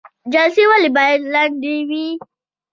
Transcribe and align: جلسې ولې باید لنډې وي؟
جلسې 0.33 0.63
ولې 0.69 0.89
باید 0.97 1.19
لنډې 1.33 1.77
وي؟ 1.89 2.07